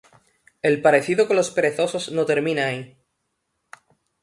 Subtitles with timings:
[0.63, 2.97] El parecido con los perezosos no termina ahí.